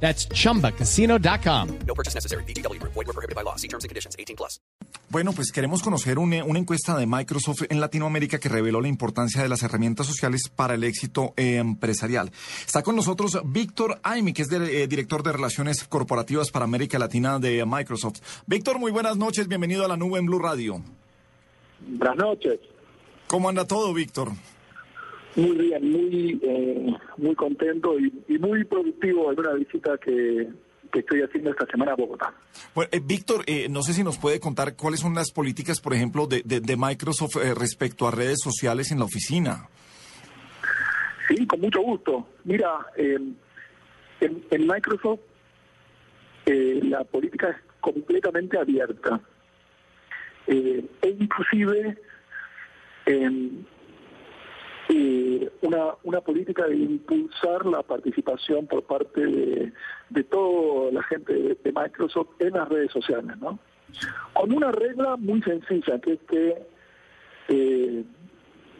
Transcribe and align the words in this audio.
That's 0.00 0.28
chumbacasino.com. 0.28 1.68
No 1.86 1.94
purchase 1.94 2.14
necessary. 2.14 2.44
BGW. 2.44 2.78
Void 2.82 3.06
were 3.06 3.12
prohibited 3.14 3.34
by 3.34 3.42
law. 3.42 3.56
See 3.56 3.68
terms 3.68 3.84
and 3.84 3.88
conditions. 3.90 4.14
18 4.18 4.36
plus. 4.36 4.60
Bueno, 5.08 5.32
pues 5.32 5.52
queremos 5.52 5.82
conocer 5.82 6.18
una, 6.18 6.44
una 6.44 6.58
encuesta 6.58 6.96
de 6.96 7.06
Microsoft 7.06 7.62
en 7.70 7.80
Latinoamérica 7.80 8.38
que 8.38 8.48
reveló 8.48 8.80
la 8.80 8.88
importancia 8.88 9.42
de 9.42 9.48
las 9.48 9.62
herramientas 9.62 10.06
sociales 10.06 10.50
para 10.54 10.74
el 10.74 10.84
éxito 10.84 11.32
eh, 11.36 11.56
empresarial. 11.56 12.30
Está 12.66 12.82
con 12.82 12.96
nosotros 12.96 13.38
Víctor 13.46 14.00
Aimi, 14.02 14.32
que 14.32 14.42
es 14.42 14.48
de- 14.48 14.82
eh, 14.82 14.86
director 14.88 15.22
de 15.22 15.32
Relaciones 15.32 15.84
Corporativas 15.84 16.50
para 16.50 16.64
América 16.64 16.98
Latina 16.98 17.38
de 17.38 17.64
Microsoft. 17.64 18.20
Víctor, 18.46 18.78
muy 18.78 18.90
buenas 18.92 19.16
noches. 19.16 19.46
Bienvenido 19.48 19.84
a 19.84 19.88
la 19.88 19.96
nube 19.96 20.18
en 20.18 20.26
Blue 20.26 20.40
Radio. 20.40 20.82
Buenas 21.86 22.16
noches. 22.16 22.58
¿Cómo 23.28 23.48
anda 23.48 23.64
todo, 23.66 23.94
Víctor? 23.94 24.32
Muy 25.36 25.56
bien, 25.56 25.90
muy 25.92 26.40
eh, 26.42 26.94
muy 27.18 27.34
contento 27.34 27.98
y, 27.98 28.10
y 28.26 28.38
muy 28.38 28.64
productivo 28.64 29.30
en 29.32 29.38
una 29.40 29.52
visita 29.52 29.98
que, 29.98 30.48
que 30.90 31.00
estoy 31.00 31.20
haciendo 31.22 31.50
esta 31.50 31.66
semana 31.66 31.92
a 31.92 31.96
Bogotá. 31.96 32.32
Bueno, 32.74 32.88
eh, 32.92 33.00
Víctor, 33.04 33.44
eh, 33.46 33.68
no 33.68 33.82
sé 33.82 33.92
si 33.92 34.02
nos 34.02 34.16
puede 34.16 34.40
contar 34.40 34.76
cuáles 34.76 35.00
son 35.00 35.14
las 35.14 35.30
políticas, 35.32 35.80
por 35.80 35.92
ejemplo, 35.92 36.26
de, 36.26 36.42
de- 36.44 36.60
de 36.60 36.76
Microsoft 36.78 37.36
eh, 37.36 37.54
respecto 37.54 38.08
a 38.08 38.10
redes 38.10 38.38
sociales 38.42 38.90
en 38.92 38.98
la 38.98 39.04
oficina. 39.04 39.68
Sí, 41.28 41.46
con 41.46 41.60
mucho 41.60 41.80
gusto. 41.82 42.26
Mira, 42.44 42.70
eh, 42.96 43.18
en, 44.20 44.44
en 44.50 44.66
Microsoft 44.66 45.20
eh, 46.46 46.80
la 46.84 47.04
política 47.04 47.50
es 47.50 47.56
completamente 47.80 48.58
abierta. 48.58 49.20
E 50.46 50.84
inclusive 51.02 51.98
eh, 54.88 55.50
una, 55.62 55.94
una 56.04 56.20
política 56.20 56.66
de 56.66 56.76
impulsar 56.76 57.66
la 57.66 57.82
participación 57.82 58.66
por 58.66 58.84
parte 58.84 59.20
de, 59.20 59.72
de 60.10 60.24
toda 60.24 60.92
la 60.92 61.02
gente 61.04 61.32
de, 61.32 61.54
de 61.62 61.72
Microsoft 61.72 62.28
en 62.38 62.52
las 62.54 62.68
redes 62.68 62.92
sociales, 62.92 63.36
¿no? 63.38 63.58
Con 64.32 64.52
una 64.52 64.70
regla 64.72 65.16
muy 65.16 65.42
sencilla, 65.42 65.98
que 66.00 66.12
es 66.14 66.20
que 66.28 66.62
eh, 67.48 68.04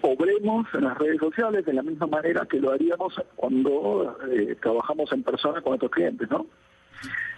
obremos 0.02 0.66
en 0.74 0.84
las 0.84 0.98
redes 0.98 1.18
sociales 1.18 1.64
de 1.64 1.72
la 1.72 1.82
misma 1.82 2.06
manera 2.06 2.46
que 2.46 2.60
lo 2.60 2.70
haríamos 2.72 3.14
cuando 3.34 4.18
eh, 4.30 4.56
trabajamos 4.60 5.10
en 5.12 5.22
persona 5.22 5.60
con 5.62 5.70
nuestros 5.70 5.90
clientes, 5.92 6.28
¿no? 6.30 6.46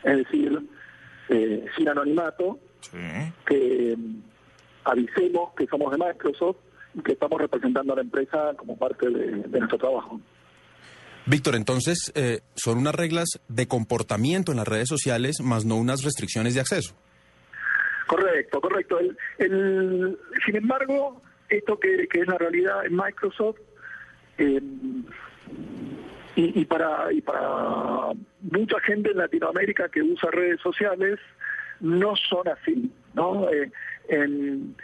Es 0.04 0.16
decir, 0.18 0.60
eh, 1.28 1.64
sin 1.76 1.88
anonimato, 1.88 2.58
Sí. 2.80 2.96
que 3.46 3.96
mm, 3.96 4.20
avisemos 4.84 5.52
que 5.56 5.66
somos 5.66 5.90
de 5.90 5.98
Microsoft 5.98 6.58
que 7.04 7.12
estamos 7.12 7.40
representando 7.40 7.92
a 7.92 7.96
la 7.96 8.02
empresa 8.02 8.54
como 8.56 8.76
parte 8.76 9.08
de, 9.08 9.26
de 9.42 9.58
nuestro 9.58 9.78
trabajo. 9.78 10.20
Víctor, 11.26 11.56
entonces 11.56 12.10
eh, 12.14 12.40
son 12.54 12.78
unas 12.78 12.94
reglas 12.94 13.28
de 13.48 13.66
comportamiento 13.68 14.50
en 14.52 14.56
las 14.58 14.66
redes 14.66 14.88
sociales, 14.88 15.40
más 15.42 15.64
no 15.66 15.76
unas 15.76 16.02
restricciones 16.02 16.54
de 16.54 16.60
acceso. 16.60 16.94
Correcto, 18.06 18.60
correcto. 18.60 18.98
El, 18.98 19.16
el- 19.38 20.18
sin 20.46 20.56
embargo, 20.56 21.20
esto 21.50 21.78
que, 21.78 22.08
que 22.08 22.20
es 22.22 22.26
la 22.26 22.38
realidad 22.38 22.86
en 22.86 22.96
Microsoft 22.96 23.58
eh, 24.38 24.60
y, 26.36 26.60
y 26.60 26.64
para 26.64 27.12
y 27.12 27.20
para 27.20 28.12
mucha 28.40 28.80
gente 28.80 29.10
en 29.10 29.18
Latinoamérica 29.18 29.88
que 29.88 30.02
usa 30.02 30.30
redes 30.30 30.60
sociales 30.60 31.18
no 31.80 32.14
son 32.16 32.48
así, 32.48 32.90
¿no? 33.14 33.50
Eh, 33.50 33.70
en- 34.08 34.74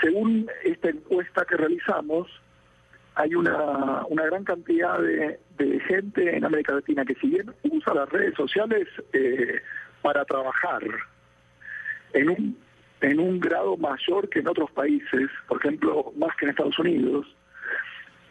según 0.00 0.50
esta 0.64 0.90
encuesta 0.90 1.44
que 1.44 1.56
realizamos, 1.56 2.28
hay 3.14 3.34
una, 3.34 4.04
una 4.06 4.24
gran 4.26 4.44
cantidad 4.44 4.98
de, 5.00 5.40
de 5.58 5.80
gente 5.80 6.36
en 6.36 6.44
América 6.44 6.74
Latina 6.74 7.04
que 7.04 7.14
si 7.16 7.28
bien 7.28 7.52
usa 7.64 7.94
las 7.94 8.08
redes 8.08 8.34
sociales 8.34 8.86
eh, 9.12 9.60
para 10.02 10.24
trabajar, 10.24 10.82
en 12.12 12.30
un, 12.30 12.58
en 13.00 13.20
un 13.20 13.40
grado 13.40 13.76
mayor 13.76 14.28
que 14.28 14.40
en 14.40 14.48
otros 14.48 14.70
países, 14.70 15.28
por 15.46 15.58
ejemplo, 15.58 16.12
más 16.16 16.34
que 16.36 16.46
en 16.46 16.50
Estados 16.50 16.78
Unidos, 16.78 17.26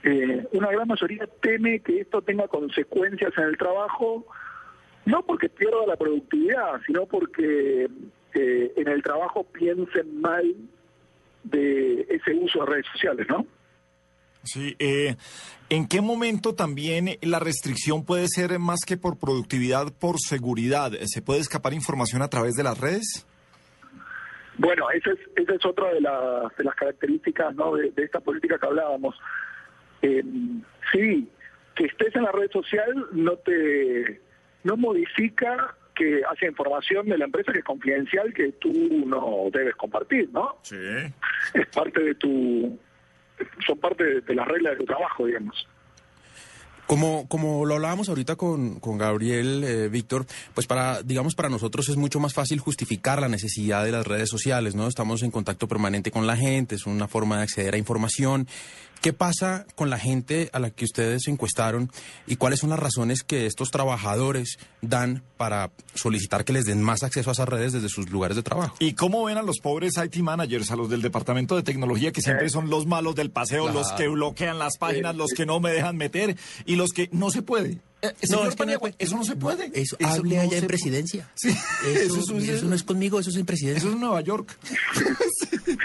eh, 0.03 0.47
una 0.53 0.71
gran 0.71 0.87
mayoría 0.87 1.27
teme 1.41 1.79
que 1.79 2.01
esto 2.01 2.21
tenga 2.21 2.47
consecuencias 2.47 3.33
en 3.37 3.43
el 3.43 3.57
trabajo, 3.57 4.25
no 5.05 5.21
porque 5.23 5.49
pierda 5.49 5.85
la 5.85 5.95
productividad, 5.95 6.81
sino 6.85 7.05
porque 7.05 7.89
eh, 8.33 8.73
en 8.75 8.87
el 8.87 9.03
trabajo 9.03 9.43
piensen 9.43 10.21
mal 10.21 10.55
ese 12.27 12.37
uso 12.39 12.59
de 12.59 12.65
redes 12.65 12.85
sociales, 12.91 13.27
¿no? 13.29 13.45
Sí, 14.43 14.75
eh, 14.79 15.15
¿en 15.69 15.87
qué 15.87 16.01
momento 16.01 16.55
también 16.55 17.17
la 17.21 17.39
restricción 17.39 18.05
puede 18.05 18.27
ser 18.27 18.59
más 18.59 18.79
que 18.85 18.95
por 18.95 19.19
productividad, 19.19 19.91
por 19.91 20.19
seguridad? 20.19 20.91
¿Se 21.05 21.21
puede 21.21 21.41
escapar 21.41 21.73
información 21.73 22.21
a 22.21 22.29
través 22.29 22.53
de 22.53 22.63
las 22.63 22.79
redes? 22.79 23.25
Bueno, 24.57 24.89
esa 24.89 25.11
es, 25.11 25.19
esa 25.35 25.53
es 25.53 25.65
otra 25.65 25.93
de 25.93 26.01
las, 26.01 26.55
de 26.57 26.63
las 26.63 26.75
características 26.75 27.53
¿no? 27.55 27.75
de, 27.75 27.91
de 27.91 28.03
esta 28.03 28.19
política 28.19 28.57
que 28.57 28.65
hablábamos. 28.65 29.15
Eh, 30.01 30.23
sí, 30.93 31.29
que 31.75 31.85
estés 31.85 32.15
en 32.15 32.23
la 32.23 32.31
red 32.31 32.49
social 32.51 33.07
no 33.11 33.35
te 33.37 34.21
no 34.63 34.75
modifica 34.75 35.75
que 35.95 36.21
haya 36.29 36.47
información 36.47 37.07
de 37.07 37.17
la 37.17 37.25
empresa 37.25 37.51
que 37.51 37.59
es 37.59 37.65
confidencial 37.65 38.33
que 38.33 38.51
tú 38.53 38.71
no 39.05 39.49
debes 39.51 39.75
compartir, 39.75 40.29
¿no? 40.31 40.57
Sí. 40.61 40.75
Es 41.53 41.67
parte 41.67 42.01
de 42.01 42.15
tu 42.15 42.79
son 43.65 43.77
parte 43.79 44.03
de, 44.03 44.21
de 44.21 44.35
las 44.35 44.47
reglas 44.47 44.73
de 44.73 44.79
tu 44.79 44.85
trabajo, 44.85 45.25
digamos. 45.25 45.67
Como, 46.87 47.27
como 47.27 47.65
lo 47.65 47.75
hablábamos 47.75 48.07
ahorita 48.07 48.37
con, 48.37 48.79
con 48.79 48.97
Gabriel, 48.97 49.63
eh, 49.63 49.89
Víctor, 49.89 50.25
pues 50.53 50.67
para, 50.67 51.03
digamos, 51.03 51.35
para 51.35 51.49
nosotros 51.49 51.89
es 51.89 51.97
mucho 51.97 52.19
más 52.19 52.33
fácil 52.33 52.59
justificar 52.59 53.19
la 53.19 53.27
necesidad 53.27 53.83
de 53.83 53.91
las 53.91 54.07
redes 54.07 54.29
sociales, 54.29 54.73
¿no? 54.73 54.87
Estamos 54.87 55.21
en 55.21 55.31
contacto 55.31 55.67
permanente 55.67 56.11
con 56.11 56.25
la 56.25 56.37
gente, 56.37 56.75
es 56.75 56.85
una 56.85 57.07
forma 57.07 57.37
de 57.37 57.43
acceder 57.43 57.73
a 57.73 57.77
información. 57.77 58.47
¿Qué 59.01 59.13
pasa 59.13 59.65
con 59.75 59.89
la 59.89 59.99
gente 59.99 60.49
a 60.53 60.59
la 60.59 60.71
que 60.71 60.85
ustedes 60.85 61.27
encuestaron 61.27 61.91
y 62.25 62.37
cuáles 62.37 62.59
son 62.59 62.71
las 62.71 62.79
razones 62.79 63.23
que 63.23 63.45
estos 63.45 63.69
trabajadores 63.69 64.57
dan 64.81 65.23
para 65.37 65.71
solicitar 65.93 66.43
que 66.45 66.53
les 66.53 66.65
den 66.65 66.81
más 66.81 67.03
acceso 67.03 67.29
a 67.29 67.33
esas 67.33 67.47
redes 67.47 67.73
desde 67.73 67.89
sus 67.89 68.09
lugares 68.09 68.35
de 68.35 68.43
trabajo? 68.43 68.75
¿Y 68.79 68.93
cómo 68.93 69.23
ven 69.23 69.37
a 69.37 69.43
los 69.43 69.59
pobres 69.59 69.93
IT 70.03 70.17
managers, 70.17 70.71
a 70.71 70.75
los 70.75 70.89
del 70.89 71.01
departamento 71.01 71.55
de 71.55 71.63
tecnología, 71.63 72.11
que 72.11 72.21
siempre 72.21 72.49
son 72.49 72.69
los 72.69 72.87
malos 72.87 73.13
del 73.15 73.29
paseo, 73.29 73.69
los 73.69 73.91
que 73.93 74.07
bloquean 74.07 74.57
las 74.57 74.77
páginas, 74.77 75.15
los 75.15 75.29
que 75.31 75.45
no 75.45 75.59
me 75.59 75.71
dejan 75.71 75.95
meter 75.95 76.35
y 76.65 76.75
los 76.77 76.91
que 76.93 77.09
no 77.11 77.29
se 77.29 77.41
puede? 77.41 77.77
Eh, 78.01 78.11
señor 78.21 78.47
es 78.47 78.49
que 78.49 78.49
no 78.49 78.55
Paniagua, 78.57 78.89
se 78.89 78.93
puede. 78.93 79.03
eso 79.05 79.17
no 79.17 79.23
se 79.23 79.35
puede. 79.35 79.65
Eso, 79.73 79.97
Eso 79.99 80.07
hable 80.07 80.35
no 80.35 80.41
allá 80.41 80.51
se 80.51 80.57
en 80.59 80.67
presidencia. 80.67 81.29
Sí, 81.35 81.49
Eso, 81.49 82.19
eso 82.19 82.37
es- 82.37 82.49
eso 82.49 82.65
no 82.67 82.75
es 82.75 82.83
conmigo, 82.83 83.19
eso 83.19 83.29
es 83.31 83.35
en 83.37 83.45
presidencia. 83.45 83.79
Eso 83.79 83.89
es 83.93 83.99
Nueva 83.99 84.21
York. 84.21 84.55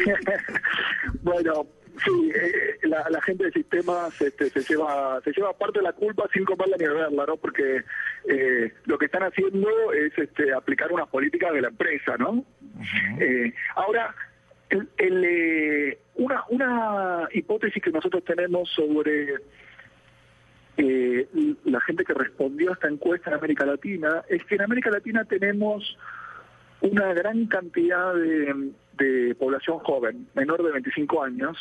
bueno, 1.22 1.66
sí, 2.04 2.30
eh, 2.34 2.78
la, 2.88 3.08
la 3.10 3.20
gente 3.22 3.44
de 3.44 3.52
sistemas 3.52 4.20
este, 4.20 4.50
se 4.50 4.60
lleva 4.60 5.20
se 5.24 5.32
lleva 5.32 5.52
parte 5.56 5.78
de 5.78 5.84
la 5.84 5.92
culpa 5.92 6.24
sin 6.32 6.44
comerla 6.44 6.76
ni 6.78 6.86
beberla, 6.86 7.26
¿no? 7.26 7.36
Porque 7.36 7.82
eh, 8.28 8.72
lo 8.84 8.98
que 8.98 9.06
están 9.06 9.22
haciendo 9.22 9.68
es 9.92 10.12
este, 10.18 10.52
aplicar 10.52 10.92
unas 10.92 11.08
políticas 11.08 11.52
de 11.52 11.62
la 11.62 11.68
empresa, 11.68 12.16
¿no? 12.18 12.44
Eh, 13.20 13.52
ahora, 13.76 14.14
el- 14.70 14.88
el, 14.98 15.24
eh, 15.24 15.98
una, 16.16 16.44
una 16.50 17.28
hipótesis 17.32 17.82
que 17.82 17.90
nosotros 17.90 18.24
tenemos 18.24 18.68
sobre 18.70 19.34
eh, 20.76 21.28
la 21.64 21.80
gente 21.82 22.04
que 22.04 22.14
respondió 22.14 22.70
a 22.70 22.74
esta 22.74 22.88
encuesta 22.88 23.30
en 23.30 23.36
América 23.36 23.64
Latina 23.66 24.22
es 24.28 24.44
que 24.44 24.54
en 24.56 24.62
América 24.62 24.90
Latina 24.90 25.24
tenemos 25.24 25.96
una 26.80 27.12
gran 27.14 27.46
cantidad 27.46 28.14
de, 28.14 28.70
de 28.98 29.34
población 29.36 29.78
joven, 29.80 30.26
menor 30.34 30.62
de 30.64 30.72
25 30.72 31.22
años, 31.22 31.56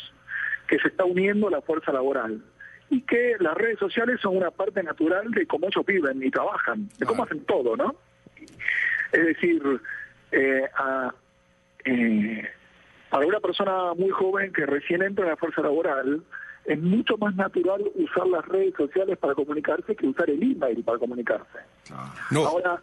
que 0.66 0.78
se 0.78 0.88
está 0.88 1.04
uniendo 1.04 1.48
a 1.48 1.50
la 1.50 1.60
fuerza 1.60 1.92
laboral 1.92 2.42
y 2.90 3.02
que 3.02 3.36
las 3.38 3.54
redes 3.54 3.78
sociales 3.78 4.20
son 4.20 4.36
una 4.36 4.50
parte 4.50 4.82
natural 4.82 5.30
de 5.30 5.46
cómo 5.46 5.66
ellos 5.68 5.84
viven 5.86 6.22
y 6.22 6.30
trabajan, 6.30 6.88
de 6.98 7.06
cómo 7.06 7.24
hacen 7.24 7.44
todo, 7.44 7.76
¿no? 7.76 7.94
Es 9.12 9.26
decir, 9.26 9.62
eh, 10.32 10.64
a- 10.74 11.14
eh, 11.84 12.48
para 13.10 13.26
una 13.26 13.40
persona 13.40 13.94
muy 13.94 14.10
joven 14.10 14.52
que 14.52 14.64
recién 14.66 15.02
entra 15.02 15.24
en 15.24 15.30
la 15.30 15.36
fuerza 15.36 15.60
laboral, 15.62 16.22
es 16.64 16.80
mucho 16.80 17.16
más 17.18 17.34
natural 17.34 17.82
usar 17.94 18.26
las 18.28 18.46
redes 18.46 18.74
sociales 18.76 19.18
para 19.18 19.34
comunicarse 19.34 19.96
que 19.96 20.06
usar 20.06 20.30
el 20.30 20.42
email 20.42 20.84
para 20.84 20.98
comunicarse. 20.98 21.58
No, 22.30 22.46
Ahora, 22.46 22.80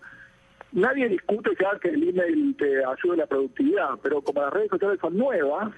nadie 0.73 1.07
discute 1.07 1.51
ya 1.59 1.79
que 1.79 1.89
el 1.89 2.09
email 2.09 2.55
te 2.57 2.83
ayude 2.83 3.13
a 3.13 3.17
la 3.17 3.27
productividad, 3.27 3.89
pero 4.01 4.21
como 4.21 4.41
las 4.41 4.53
redes 4.53 4.69
sociales 4.69 4.99
son 4.99 5.17
nuevas, 5.17 5.73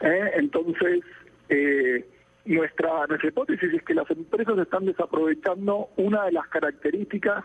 ¿eh? 0.00 0.30
entonces 0.34 1.04
eh, 1.48 2.04
nuestra, 2.44 3.06
nuestra 3.06 3.28
hipótesis 3.28 3.74
es 3.74 3.82
que 3.82 3.94
las 3.94 4.10
empresas 4.10 4.58
están 4.58 4.86
desaprovechando 4.86 5.90
una 5.96 6.24
de 6.24 6.32
las 6.32 6.48
características 6.48 7.44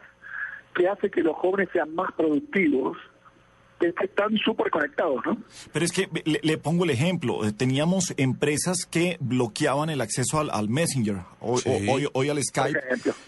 que 0.74 0.88
hace 0.90 1.10
que 1.10 1.22
los 1.22 1.36
jóvenes 1.38 1.70
sean 1.72 1.94
más 1.96 2.12
productivos, 2.14 2.98
que 3.80 3.88
es 3.90 3.96
que 3.96 4.06
están 4.06 4.36
súper 4.38 4.70
conectados, 4.72 5.18
¿no? 5.26 5.38
Pero 5.74 5.86
es 5.86 5.92
que 5.92 6.10
le, 6.26 6.40
le 6.42 6.58
pongo 6.58 6.86
el 6.86 6.90
ejemplo. 6.92 7.46
Eh, 7.46 7.52
Teníamos 7.52 8.14
empresas 8.18 8.86
que 8.90 9.18
bloqueaban 9.20 9.90
el 9.90 10.00
acceso 10.02 10.40
al, 10.40 10.50
al 10.52 10.70
Messenger, 10.70 11.18
o- 11.42 11.58
Sí. 11.58 11.70
o- 11.70 11.92
hoy, 11.94 12.08
hoy 12.14 12.30
al 12.30 12.42
Skype, 12.44 12.80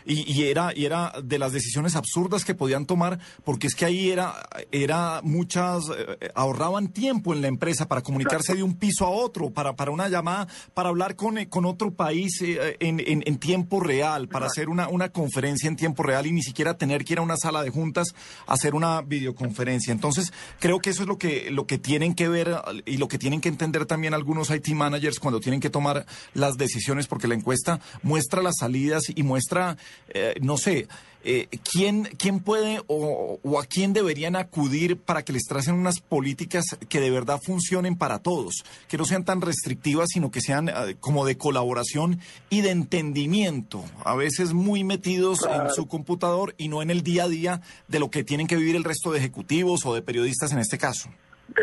y, 0.05 0.31
y 0.31 0.43
era 0.47 0.71
y 0.75 0.85
era 0.85 1.13
de 1.23 1.37
las 1.39 1.51
decisiones 1.51 1.95
absurdas 1.95 2.45
que 2.45 2.55
podían 2.55 2.85
tomar, 2.85 3.19
porque 3.43 3.67
es 3.67 3.75
que 3.75 3.85
ahí 3.85 4.09
era 4.09 4.33
era 4.71 5.21
muchas 5.23 5.83
eh, 5.97 6.29
ahorraban 6.35 6.87
tiempo 6.89 7.33
en 7.33 7.41
la 7.41 7.47
empresa 7.47 7.87
para 7.87 8.01
comunicarse 8.01 8.55
de 8.55 8.63
un 8.63 8.75
piso 8.77 9.05
a 9.05 9.09
otro, 9.09 9.49
para 9.49 9.75
para 9.75 9.91
una 9.91 10.07
llamada, 10.07 10.47
para 10.73 10.89
hablar 10.89 11.15
con 11.15 11.37
eh, 11.37 11.49
con 11.49 11.65
otro 11.65 11.91
país 11.91 12.41
eh, 12.41 12.77
en, 12.79 12.99
en, 13.01 13.23
en 13.25 13.37
tiempo 13.37 13.79
real, 13.81 14.27
para 14.29 14.45
hacer 14.47 14.69
una 14.69 14.87
una 14.87 15.09
conferencia 15.09 15.67
en 15.67 15.75
tiempo 15.75 16.03
real 16.03 16.25
y 16.25 16.31
ni 16.31 16.41
siquiera 16.41 16.77
tener 16.77 17.03
que 17.03 17.13
ir 17.13 17.19
a 17.19 17.21
una 17.21 17.37
sala 17.37 17.63
de 17.63 17.69
juntas 17.69 18.15
a 18.45 18.53
hacer 18.53 18.75
una 18.75 19.01
videoconferencia. 19.01 19.91
Entonces 19.91 20.31
creo 20.59 20.79
que 20.79 20.89
eso 20.89 21.03
es 21.03 21.07
lo 21.07 21.17
que 21.17 21.51
lo 21.51 21.67
que 21.67 21.77
tienen 21.77 22.15
que 22.15 22.27
ver 22.27 22.55
y 22.85 22.97
lo 22.97 23.07
que 23.07 23.17
tienen 23.17 23.41
que 23.41 23.49
entender 23.49 23.85
también 23.85 24.13
algunos 24.13 24.49
IT 24.49 24.69
managers 24.69 25.19
cuando 25.19 25.39
tienen 25.39 25.59
que 25.59 25.69
tomar 25.69 26.05
las 26.33 26.57
decisiones, 26.57 27.07
porque 27.07 27.27
la 27.27 27.35
encuesta 27.35 27.79
muestra 28.03 28.41
las 28.41 28.55
salidas 28.59 29.03
y 29.13 29.23
muestra, 29.23 29.77
eh, 30.09 30.35
no 30.41 30.57
sé, 30.57 30.87
eh, 31.29 31.49
quién, 31.69 32.03
quién 32.17 32.39
puede 32.39 32.79
o, 32.87 33.37
o 33.43 33.59
a 33.59 33.65
quién 33.65 33.91
deberían 33.91 34.37
acudir 34.37 34.95
para 34.95 35.23
que 35.23 35.33
les 35.33 35.43
tracen 35.43 35.75
unas 35.75 35.99
políticas 35.99 36.63
que 36.87 37.01
de 37.01 37.11
verdad 37.11 37.41
funcionen 37.43 37.97
para 37.97 38.19
todos, 38.19 38.63
que 38.87 38.97
no 38.97 39.03
sean 39.03 39.25
tan 39.25 39.41
restrictivas, 39.41 40.07
sino 40.13 40.31
que 40.31 40.39
sean 40.39 40.69
eh, 40.69 40.95
como 41.01 41.25
de 41.25 41.37
colaboración 41.37 42.19
y 42.49 42.61
de 42.61 42.71
entendimiento, 42.71 43.83
a 44.05 44.15
veces 44.15 44.53
muy 44.53 44.85
metidos 44.85 45.45
en 45.45 45.69
su 45.69 45.89
computador 45.89 46.55
y 46.57 46.69
no 46.69 46.81
en 46.81 46.91
el 46.91 47.03
día 47.03 47.25
a 47.25 47.27
día 47.27 47.61
de 47.89 47.99
lo 47.99 48.09
que 48.09 48.23
tienen 48.23 48.47
que 48.47 48.55
vivir 48.55 48.77
el 48.77 48.85
resto 48.85 49.11
de 49.11 49.19
ejecutivos 49.19 49.85
o 49.85 49.93
de 49.93 50.01
periodistas 50.01 50.53
en 50.53 50.59
este 50.59 50.77
caso. 50.77 51.09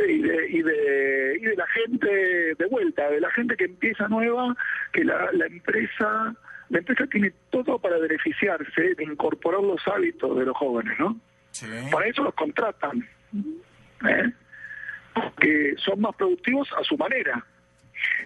y 0.07 0.21
de, 0.21 0.51
y 0.51 0.63
de, 0.63 1.39
y 1.41 1.45
de 1.45 1.57
la 1.57 1.67
gente 1.69 2.07
de 2.07 2.67
vuelta, 2.71 3.09
de 3.09 3.21
la 3.21 3.31
gente 3.31 3.57
que 3.57 3.65
empieza 3.65 4.09
nueva, 4.09 4.55
que 4.93 5.05
la, 5.05 5.33
la 5.33 5.47
empresa 5.47 6.37
la 6.69 6.79
empresa 6.79 7.07
tiene 7.07 7.33
todo 7.51 7.79
para 7.79 7.99
beneficiarse 7.99 8.95
de 8.95 9.05
incorporar 9.05 9.63
los 9.63 9.81
hábitos 9.87 10.37
de 10.37 10.45
los 10.45 10.57
jóvenes, 10.57 10.99
¿no? 10.99 11.19
Para 11.91 12.07
eso 12.07 12.23
los 12.23 12.35
contratan, 12.35 13.09
¿eh? 14.09 14.33
que 15.39 15.75
son 15.79 16.01
más 16.01 16.17
productivos 16.17 16.69
a 16.77 16.83
su 16.83 16.97
manera, 16.97 17.45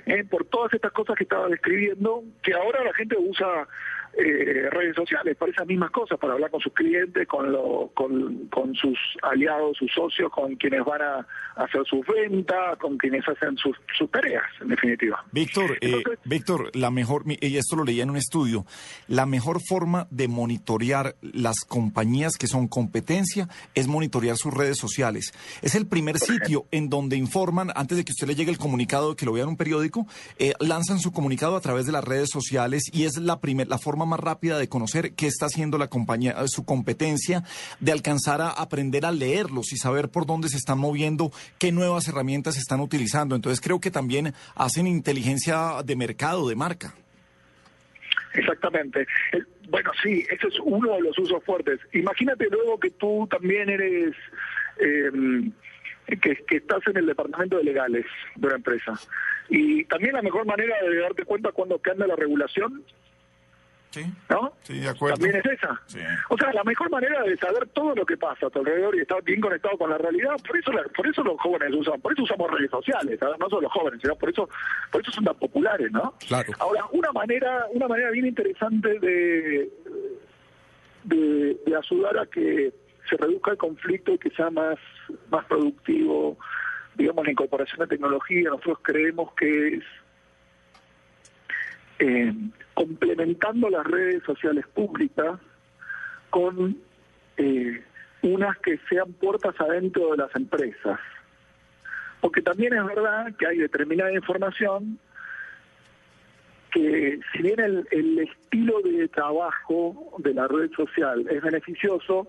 ¿eh? 0.07 0.25
por 0.25 0.47
todas 0.47 0.73
estas 0.73 0.93
cosas 0.93 1.17
que 1.17 1.25
estaba 1.25 1.49
describiendo, 1.49 2.25
que 2.43 2.55
ahora 2.55 2.83
la 2.85 2.95
gente 2.95 3.17
usa 3.19 3.69
eh, 4.15 4.69
redes 4.71 4.95
sociales 4.97 5.37
para 5.37 5.53
esas 5.53 5.67
mismas 5.67 5.91
cosas, 5.91 6.19
para 6.19 6.35
hablar 6.35 6.51
con 6.51 6.61
sus 6.61 6.73
clientes, 6.73 7.27
con, 7.27 7.53
lo, 7.53 7.91
con, 7.95 8.49
con 8.49 8.75
sus 8.75 8.99
aliados, 9.23 9.77
sus 9.77 9.93
socios, 9.93 10.31
con 10.31 10.57
quienes 10.57 10.85
van 10.85 11.03
a 11.03 11.27
hacer 11.57 11.83
sus 11.87 12.07
ventas, 12.07 12.79
con 12.79 12.97
quienes 12.97 13.27
hacen 13.29 13.57
sus, 13.57 13.77
sus 13.97 14.11
tareas, 14.11 14.45
en 14.61 14.69
definitiva. 14.69 15.25
Víctor, 15.33 15.79
eh, 15.81 16.03
Víctor, 16.25 16.75
la 16.75 16.91
mejor, 16.91 17.25
y 17.27 17.57
esto 17.57 17.77
lo 17.77 17.85
leía 17.85 18.05
en 18.05 18.11
un 18.11 18.17
estudio, 18.17 18.65
la 19.07 19.27
mejor 19.27 19.61
forma 19.61 20.07
de 20.11 20.29
monitorear 20.29 21.15
las 21.21 21.65
compañías 21.67 22.37
que 22.37 22.47
son 22.47 22.69
competencia 22.69 23.49
es 23.75 23.89
monitorear 23.89 24.37
sus 24.37 24.55
redes 24.55 24.79
sociales. 24.79 25.33
Es 25.63 25.75
el 25.75 25.87
primer 25.87 26.19
sitio 26.19 26.67
en 26.71 26.89
donde 26.89 27.17
informan, 27.17 27.71
antes 27.75 27.99
de 27.99 28.05
que 28.05 28.13
usted 28.13 28.27
le 28.27 28.35
llegue 28.35 28.51
el 28.51 28.59
comunicado, 28.59 29.17
que 29.17 29.27
lo 29.27 29.33
vea 29.33 29.43
en 29.45 29.51
un 29.51 29.57
periódico, 29.57 30.07
eh, 30.39 30.55
lanzan 30.61 31.01
su 31.01 31.13
comunicado 31.13 31.57
a 31.57 31.61
través 31.61 31.87
de 31.87 31.93
las 31.93 32.05
redes 32.05 32.29
sociales 32.33 32.85
y 32.93 33.05
es 33.05 33.19
la 33.19 33.41
primer, 33.41 33.69
la 33.69 33.79
forma 33.79 33.98
más 34.07 34.21
rápida 34.21 34.59
de 34.59 34.69
conocer 34.69 35.13
qué 35.15 35.27
está 35.27 35.47
haciendo 35.47 35.79
la 35.79 35.89
compañía, 35.89 36.33
eh, 36.33 36.49
su 36.49 36.65
competencia, 36.65 37.43
de 37.81 37.93
alcanzar 37.93 38.41
a 38.41 38.49
aprender 38.51 39.07
a 39.07 39.13
leerlos 39.13 39.73
y 39.73 39.77
saber 39.77 40.09
por 40.09 40.27
dónde 40.27 40.49
se 40.49 40.57
están 40.57 40.79
moviendo, 40.79 41.31
qué 41.59 41.73
nuevas 41.73 42.09
herramientas 42.09 42.55
se 42.55 42.61
están 42.61 42.81
utilizando. 42.81 43.35
Entonces 43.37 43.61
creo 43.61 43.81
que 43.81 43.91
también 43.91 44.35
hacen 44.55 44.87
inteligencia 44.87 45.83
de 45.85 45.97
mercado, 45.97 46.49
de 46.49 46.57
marca. 46.57 46.95
Exactamente. 48.35 49.07
El- 49.33 49.47
bueno, 49.71 49.91
sí, 50.03 50.25
ese 50.31 50.49
es 50.49 50.55
uno 50.65 50.95
de 50.95 51.01
los 51.03 51.19
usos 51.19 51.43
fuertes. 51.45 51.79
Imagínate 51.93 52.47
luego 52.51 52.79
que 52.81 52.91
tú 52.91 53.27
también 53.31 53.69
eres, 53.69 54.15
eh, 54.81 55.51
que, 56.07 56.37
que 56.47 56.57
estás 56.57 56.81
en 56.87 56.97
el 56.97 57.07
departamento 57.07 57.59
de 57.59 57.65
legales 57.65 58.07
de 58.37 58.47
una 58.47 58.57
empresa. 58.57 58.99
Y 59.51 59.85
también 59.85 60.15
la 60.15 60.23
mejor 60.23 60.47
manera 60.47 60.75
de 60.83 60.97
darte 61.01 61.25
cuenta 61.25 61.53
cuando 61.53 61.79
cambia 61.81 62.07
la 62.07 62.17
regulación, 62.17 62.83
Sí. 63.91 64.05
¿no? 64.29 64.53
Sí, 64.63 64.81
de 64.81 64.89
acuerdo. 64.91 65.17
También 65.17 65.37
es 65.37 65.47
esa. 65.47 65.81
Sí. 65.87 65.99
O 66.29 66.37
sea, 66.37 66.53
la 66.53 66.63
mejor 66.63 66.91
manera 66.91 67.23
de 67.23 67.37
saber 67.39 67.67
todo 67.69 67.95
lo 67.95 68.05
que 68.05 68.17
pasa 68.19 68.47
a 68.47 68.51
tu 68.51 68.59
alrededor 68.59 68.95
y 68.95 69.01
estar 69.01 69.23
bien 69.23 69.41
conectado 69.41 69.79
con 69.79 69.89
la 69.89 69.97
realidad, 69.97 70.37
por 70.47 70.59
eso 70.59 70.73
la- 70.73 70.83
por 70.95 71.07
eso 71.07 71.25
los 71.25 71.41
jóvenes 71.41 71.73
usan, 71.75 71.99
por 72.01 72.13
eso 72.13 72.23
usamos 72.23 72.51
redes 72.51 72.71
sociales, 72.71 73.19
¿sabes? 73.19 73.39
no 73.41 73.49
solo 73.49 73.63
los 73.63 73.73
jóvenes, 73.73 74.01
sino 74.03 74.15
por 74.17 74.29
eso 74.29 74.49
por 74.93 75.01
eso 75.01 75.11
son 75.13 75.25
tan 75.25 75.35
populares, 75.37 75.91
¿no? 75.91 76.15
Claro. 76.27 76.53
Ahora, 76.59 76.85
una 76.93 77.13
manera 77.13 77.67
una 77.73 77.89
manera 77.89 78.11
bien 78.11 78.27
interesante 78.27 78.99
de, 79.01 79.71
de, 81.05 81.59
de 81.67 81.77
ayudar 81.77 82.19
a 82.19 82.27
que 82.27 82.73
se 83.09 83.17
reduzca 83.17 83.53
el 83.53 83.57
conflicto 83.57 84.13
y 84.13 84.19
que 84.19 84.29
sea 84.31 84.51
más, 84.51 84.77
más 85.31 85.47
productivo, 85.47 86.37
digamos, 86.95 87.25
la 87.25 87.33
incorporación 87.33 87.79
de 87.81 87.87
tecnología, 87.87 88.51
nosotros 88.51 88.79
creemos 88.83 89.33
que 89.33 89.77
es 89.77 89.85
eh, 92.01 92.33
complementando 92.79 93.69
las 93.71 93.85
redes 93.85 94.23
sociales 94.23 94.65
públicas 94.69 95.41
con 96.31 96.79
eh, 97.37 97.83
unas 98.23 98.57
que 98.59 98.79
sean 98.89 99.13
puertas 99.15 99.61
adentro 99.61 100.13
de 100.13 100.19
las 100.19 100.37
empresas. 100.37 101.01
Porque 102.21 102.41
también 102.41 102.75
es 102.75 102.85
verdad 102.85 103.35
que 103.37 103.49
hay 103.49 103.59
determinada 103.59 104.13
información 104.13 104.97
que 106.71 107.19
si 107.33 107.43
bien 107.43 107.59
el, 107.59 108.19
estilo 108.21 108.81
de 108.83 109.09
trabajo 109.09 110.15
de 110.19 110.35
la 110.35 110.47
red 110.47 110.71
social 110.77 111.27
es 111.29 111.43
beneficioso, 111.43 112.29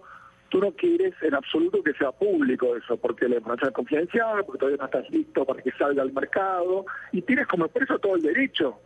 tú 0.50 0.62
no 0.62 0.72
quieres 0.72 1.14
en 1.22 1.36
absoluto 1.36 1.84
que 1.84 1.94
sea 1.94 2.12
público 2.12 2.76
eso, 2.76 2.98
porque 2.98 3.30
la 3.30 3.36
información 3.36 3.70
es 3.70 3.76
confidencial, 3.76 4.44
porque 4.46 4.58
todavía 4.58 4.78
no 4.80 4.86
estás 4.86 5.08
listo 5.12 5.46
para 5.46 5.62
que 5.62 5.72
salga 5.74 6.02
al 6.02 6.12
mercado, 6.12 6.88
y 7.12 7.22
tienes 7.22 7.46
como 7.46 7.68
eso 7.68 8.00
todo 8.00 8.16
el 8.16 8.24
derecho 8.24 8.80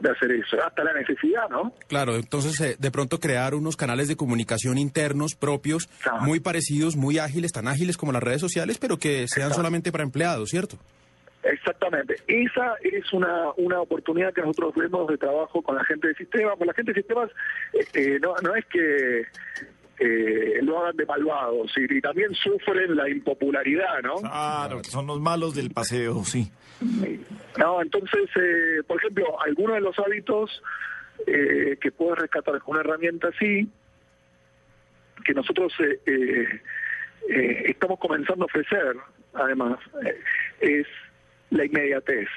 de 0.00 0.10
hacer 0.10 0.32
eso, 0.32 0.56
hasta 0.64 0.84
la 0.84 0.92
necesidad, 0.92 1.48
¿no? 1.48 1.72
Claro, 1.88 2.16
entonces 2.16 2.60
eh, 2.60 2.76
de 2.78 2.90
pronto 2.90 3.20
crear 3.20 3.54
unos 3.54 3.76
canales 3.76 4.08
de 4.08 4.16
comunicación 4.16 4.78
internos 4.78 5.34
propios, 5.34 5.88
muy 6.20 6.40
parecidos, 6.40 6.96
muy 6.96 7.18
ágiles, 7.18 7.52
tan 7.52 7.68
ágiles 7.68 7.96
como 7.96 8.12
las 8.12 8.22
redes 8.22 8.40
sociales, 8.40 8.78
pero 8.78 8.98
que 8.98 9.26
sean 9.28 9.52
solamente 9.52 9.92
para 9.92 10.04
empleados, 10.04 10.50
¿cierto? 10.50 10.78
Exactamente. 11.44 12.14
Esa 12.26 12.74
es 12.82 13.12
una, 13.12 13.52
una 13.58 13.80
oportunidad 13.80 14.32
que 14.32 14.40
nosotros 14.40 14.74
vemos 14.76 15.06
de 15.08 15.18
trabajo 15.18 15.60
con 15.62 15.76
la 15.76 15.84
gente 15.84 16.08
de 16.08 16.14
sistemas. 16.14 16.52
Porque 16.52 16.66
la 16.66 16.74
gente 16.74 16.92
de 16.92 17.00
sistemas 17.00 17.30
eh, 17.74 17.84
eh, 17.92 18.18
no, 18.20 18.34
no 18.42 18.54
es 18.56 18.64
que 18.66 19.24
eh, 19.98 20.60
lo 20.62 20.80
hagan 20.80 20.96
de 20.96 21.06
malvados, 21.06 21.72
y, 21.76 21.96
y 21.96 22.00
también 22.00 22.34
sufren 22.34 22.96
la 22.96 23.08
impopularidad, 23.08 24.02
¿no? 24.02 24.16
Claro, 24.16 24.82
que 24.82 24.90
son 24.90 25.06
los 25.06 25.20
malos 25.20 25.54
del 25.54 25.70
paseo, 25.70 26.24
sí. 26.24 26.50
No, 27.58 27.80
entonces, 27.80 28.28
eh, 28.36 28.82
por 28.86 28.98
ejemplo, 28.98 29.40
algunos 29.40 29.76
de 29.76 29.80
los 29.80 29.98
hábitos 29.98 30.62
eh, 31.26 31.78
que 31.80 31.92
puedes 31.92 32.18
rescatar 32.18 32.60
con 32.60 32.76
una 32.76 32.80
herramienta 32.80 33.28
así, 33.28 33.68
que 35.24 35.32
nosotros 35.32 35.72
eh, 35.78 36.00
eh, 36.06 36.60
eh, 37.30 37.62
estamos 37.68 37.98
comenzando 37.98 38.44
a 38.44 38.46
ofrecer, 38.46 38.96
además, 39.32 39.78
es 40.60 40.86
la 41.50 41.64
inmediatez. 41.64 42.28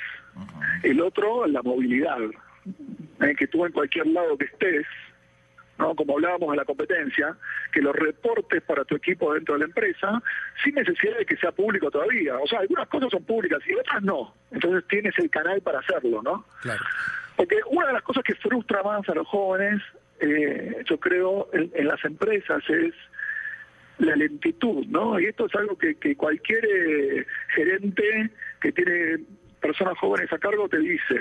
El 0.83 1.01
otro, 1.01 1.47
la 1.47 1.61
movilidad, 1.63 2.19
que 3.37 3.47
tú 3.47 3.65
en 3.65 3.71
cualquier 3.71 4.07
lado 4.07 4.37
que 4.37 4.45
estés, 4.45 4.85
¿no? 5.77 5.95
como 5.95 6.13
hablábamos 6.15 6.51
de 6.51 6.57
la 6.57 6.65
competencia, 6.65 7.35
que 7.71 7.81
los 7.81 7.95
reportes 7.95 8.61
para 8.63 8.83
tu 8.85 8.95
equipo 8.95 9.33
dentro 9.33 9.55
de 9.55 9.59
la 9.59 9.65
empresa, 9.65 10.21
sin 10.63 10.75
necesidad 10.75 11.17
de 11.17 11.25
que 11.25 11.37
sea 11.37 11.51
público 11.51 11.89
todavía. 11.91 12.37
O 12.37 12.47
sea, 12.47 12.59
algunas 12.59 12.87
cosas 12.87 13.09
son 13.11 13.23
públicas 13.23 13.59
y 13.67 13.73
otras 13.73 14.03
no. 14.03 14.33
Entonces 14.51 14.83
tienes 14.87 15.13
el 15.19 15.29
canal 15.29 15.61
para 15.61 15.79
hacerlo, 15.79 16.21
¿no? 16.21 16.45
Claro. 16.61 16.83
Porque 17.35 17.57
una 17.67 17.87
de 17.87 17.93
las 17.93 18.03
cosas 18.03 18.23
que 18.23 18.35
frustra 18.35 18.81
más 18.83 19.07
a 19.07 19.13
los 19.13 19.27
jóvenes, 19.27 19.81
eh, 20.19 20.83
yo 20.85 20.99
creo, 20.99 21.49
en, 21.53 21.71
en 21.75 21.87
las 21.87 22.03
empresas 22.03 22.63
es 22.69 22.93
la 23.99 24.15
lentitud, 24.15 24.85
¿no? 24.87 25.19
Y 25.19 25.25
esto 25.25 25.45
es 25.45 25.55
algo 25.55 25.77
que, 25.77 25.95
que 25.95 26.15
cualquier 26.15 26.65
eh, 26.65 27.25
gerente 27.55 28.31
que 28.61 28.71
tiene 28.71 29.19
personas 29.59 29.97
jóvenes 29.97 30.31
a 30.31 30.37
cargo 30.37 30.67
te 30.69 30.79
dice. 30.79 31.15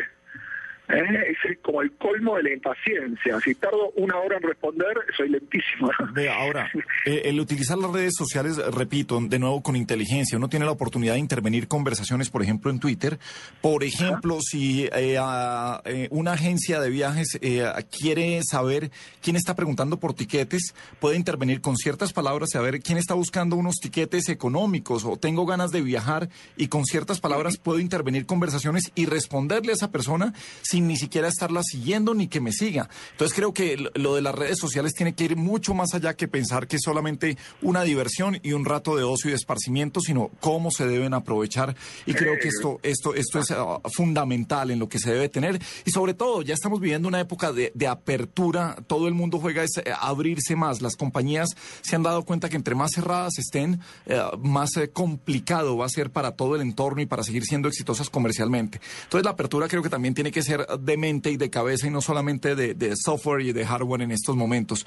Eh, 0.88 1.36
es 1.44 1.58
como 1.62 1.82
el 1.82 1.92
colmo 1.92 2.36
de 2.36 2.44
la 2.44 2.52
impaciencia. 2.52 3.40
Si 3.40 3.54
tardo 3.54 3.90
una 3.96 4.18
hora 4.18 4.36
en 4.36 4.42
responder, 4.42 4.94
soy 5.16 5.28
lentísimo. 5.28 5.90
Vea, 6.14 6.36
ahora, 6.36 6.70
eh, 7.04 7.22
el 7.24 7.40
utilizar 7.40 7.78
las 7.78 7.92
redes 7.92 8.14
sociales, 8.16 8.56
repito, 8.72 9.20
de 9.20 9.38
nuevo 9.38 9.62
con 9.62 9.76
inteligencia, 9.76 10.38
uno 10.38 10.48
tiene 10.48 10.64
la 10.64 10.72
oportunidad 10.72 11.14
de 11.14 11.20
intervenir 11.20 11.68
conversaciones, 11.68 12.30
por 12.30 12.42
ejemplo, 12.42 12.70
en 12.70 12.78
Twitter. 12.78 13.18
Por 13.60 13.84
ejemplo, 13.84 14.38
si 14.40 14.88
eh, 14.92 15.16
a, 15.20 15.82
eh, 15.84 16.08
una 16.10 16.32
agencia 16.32 16.80
de 16.80 16.90
viajes 16.90 17.38
eh, 17.40 17.64
quiere 17.90 18.40
saber 18.48 18.90
quién 19.22 19.36
está 19.36 19.54
preguntando 19.54 19.98
por 19.98 20.14
tiquetes, 20.14 20.74
puede 21.00 21.16
intervenir 21.16 21.60
con 21.60 21.76
ciertas 21.76 22.12
palabras, 22.12 22.50
saber 22.52 22.80
quién 22.80 22.98
está 22.98 23.14
buscando 23.14 23.56
unos 23.56 23.76
tiquetes 23.76 24.28
económicos 24.28 25.04
o 25.04 25.16
tengo 25.16 25.46
ganas 25.46 25.70
de 25.70 25.82
viajar 25.82 26.28
y 26.56 26.68
con 26.68 26.84
ciertas 26.84 27.20
palabras 27.20 27.56
puedo 27.56 27.80
intervenir 27.80 28.26
conversaciones 28.26 28.92
y 28.94 29.06
responderle 29.06 29.72
a 29.72 29.74
esa 29.74 29.90
persona 29.90 30.32
sin 30.76 30.88
ni 30.88 30.96
siquiera 30.98 31.28
estarla 31.28 31.62
siguiendo 31.62 32.12
ni 32.12 32.28
que 32.28 32.42
me 32.42 32.52
siga. 32.52 32.90
Entonces 33.12 33.34
creo 33.34 33.54
que 33.54 33.78
lo 33.94 34.14
de 34.14 34.20
las 34.20 34.34
redes 34.34 34.58
sociales 34.58 34.92
tiene 34.92 35.14
que 35.14 35.24
ir 35.24 35.36
mucho 35.36 35.72
más 35.72 35.94
allá 35.94 36.14
que 36.14 36.28
pensar 36.28 36.66
que 36.66 36.76
es 36.76 36.82
solamente 36.82 37.38
una 37.62 37.82
diversión 37.82 38.38
y 38.42 38.52
un 38.52 38.66
rato 38.66 38.94
de 38.94 39.02
ocio 39.02 39.28
y 39.28 39.30
de 39.30 39.36
esparcimiento, 39.36 40.00
sino 40.00 40.30
cómo 40.38 40.70
se 40.70 40.86
deben 40.86 41.14
aprovechar. 41.14 41.74
Y 42.04 42.12
creo 42.12 42.34
que 42.38 42.48
esto, 42.48 42.78
esto, 42.82 43.14
esto 43.14 43.38
es 43.38 43.50
ah, 43.52 43.80
fundamental 43.90 44.70
en 44.70 44.78
lo 44.78 44.86
que 44.86 44.98
se 44.98 45.12
debe 45.12 45.30
tener. 45.30 45.58
Y 45.86 45.92
sobre 45.92 46.12
todo, 46.12 46.42
ya 46.42 46.52
estamos 46.52 46.78
viviendo 46.78 47.08
una 47.08 47.20
época 47.20 47.52
de, 47.52 47.72
de 47.74 47.86
apertura. 47.86 48.76
Todo 48.86 49.08
el 49.08 49.14
mundo 49.14 49.38
juega 49.38 49.62
es, 49.62 49.78
eh, 49.78 49.94
abrirse 49.98 50.56
más. 50.56 50.82
Las 50.82 50.96
compañías 50.96 51.48
se 51.80 51.96
han 51.96 52.02
dado 52.02 52.22
cuenta 52.24 52.50
que 52.50 52.56
entre 52.56 52.74
más 52.74 52.90
cerradas 52.94 53.38
estén, 53.38 53.80
eh, 54.04 54.20
más 54.42 54.76
eh, 54.76 54.90
complicado 54.90 55.78
va 55.78 55.86
a 55.86 55.88
ser 55.88 56.10
para 56.10 56.32
todo 56.32 56.54
el 56.54 56.60
entorno 56.60 57.00
y 57.00 57.06
para 57.06 57.22
seguir 57.22 57.44
siendo 57.44 57.66
exitosas 57.68 58.10
comercialmente. 58.10 58.78
Entonces 59.04 59.24
la 59.24 59.30
apertura 59.30 59.68
creo 59.68 59.82
que 59.82 59.88
también 59.88 60.12
tiene 60.12 60.30
que 60.30 60.42
ser 60.42 60.65
de 60.80 60.96
mente 60.96 61.30
y 61.30 61.36
de 61.36 61.50
cabeza 61.50 61.86
y 61.86 61.90
no 61.90 62.00
solamente 62.00 62.54
de, 62.54 62.74
de 62.74 62.94
software 62.96 63.42
y 63.42 63.52
de 63.52 63.64
hardware 63.64 64.02
en 64.02 64.10
estos 64.10 64.36
momentos. 64.36 64.86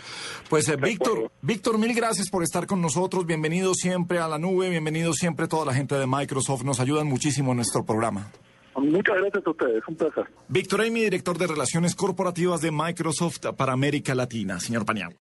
Pues 0.50 0.67
eh, 0.69 0.75
Víctor, 0.75 1.31
Víctor, 1.41 1.77
mil 1.77 1.93
gracias 1.93 2.29
por 2.29 2.43
estar 2.43 2.67
con 2.67 2.81
nosotros. 2.81 3.25
Bienvenido 3.25 3.74
siempre 3.74 4.19
a 4.19 4.27
la 4.27 4.38
nube, 4.38 4.69
bienvenido 4.69 5.13
siempre 5.13 5.48
toda 5.48 5.65
la 5.65 5.74
gente 5.74 5.95
de 5.95 6.07
Microsoft. 6.07 6.63
Nos 6.63 6.79
ayudan 6.79 7.07
muchísimo 7.07 7.51
en 7.51 7.57
nuestro 7.57 7.86
programa. 7.86 8.31
Muchas 8.75 9.17
gracias 9.17 9.45
a 9.45 9.50
ustedes, 9.50 9.83
un 9.88 9.95
placer. 9.95 10.25
Víctor 10.48 10.81
Amy, 10.81 11.01
director 11.01 11.38
de 11.38 11.48
Relaciones 11.48 11.95
Corporativas 11.95 12.62
de 12.62 12.71
Microsoft 12.71 13.39
para 13.57 13.74
América 13.74 14.15
Latina. 14.15 14.59
Señor 14.59 14.86
Paniagua. 14.86 15.15